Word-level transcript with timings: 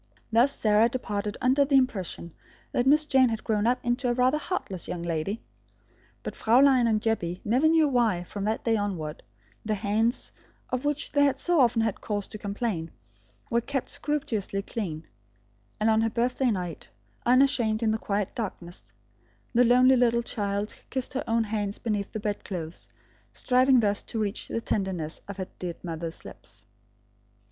Thus 0.31 0.55
Sarah 0.57 0.89
departed 0.89 1.37
under 1.41 1.63
the 1.63 1.75
impression 1.75 2.33
that 2.71 2.87
Miss 2.87 3.05
Jane 3.05 3.29
had 3.29 3.43
grown 3.43 3.67
up 3.67 3.77
into 3.83 4.09
a 4.09 4.13
rather 4.15 4.37
a 4.37 4.41
heartless 4.41 4.87
young 4.87 5.03
lady. 5.03 5.43
But 6.23 6.35
Fraulein 6.35 6.87
and 6.87 6.99
Jebbie 6.99 7.39
never 7.45 7.67
knew 7.67 7.87
why, 7.87 8.23
from 8.23 8.43
that 8.45 8.63
day 8.63 8.75
onward, 8.77 9.21
the 9.63 9.75
hands, 9.75 10.31
of 10.71 10.85
which 10.85 11.11
they 11.11 11.23
had 11.25 11.37
so 11.37 11.59
often 11.59 11.83
had 11.83 12.01
cause 12.01 12.25
to 12.29 12.39
complain, 12.39 12.89
were 13.51 13.61
kept 13.61 13.89
scrupulously 13.91 14.63
clean; 14.63 15.05
and 15.79 15.87
on 15.87 16.01
her 16.01 16.09
birthday 16.09 16.49
night, 16.49 16.89
unashamed 17.23 17.83
in 17.83 17.91
the 17.91 17.99
quiet 17.99 18.33
darkness, 18.33 18.91
the 19.53 19.63
lonely 19.63 19.95
little 19.95 20.23
child 20.23 20.73
kissed 20.89 21.13
her 21.13 21.23
own 21.27 21.43
hands 21.43 21.77
beneath 21.77 22.11
the 22.11 22.19
bedclothes, 22.19 22.87
striving 23.33 23.81
thus 23.81 24.01
to 24.01 24.19
reach 24.19 24.47
the 24.47 24.61
tenderness 24.61 25.21
of 25.27 25.37
her 25.37 25.47
dead 25.59 25.77
mother's 25.83 26.25
lips. 26.25 26.65